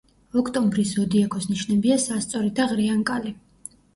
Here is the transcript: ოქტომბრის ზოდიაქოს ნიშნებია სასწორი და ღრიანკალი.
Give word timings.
ოქტომბრის 0.41 0.93
ზოდიაქოს 0.99 1.45
ნიშნებია 1.51 1.99
სასწორი 2.05 2.51
და 2.61 2.67
ღრიანკალი. 2.75 3.35